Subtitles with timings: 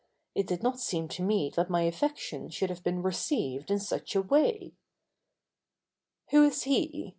[0.33, 4.15] It did not seem to me that my affection should have been received in such
[4.15, 4.73] a way.
[6.31, 7.09] "Who is he?"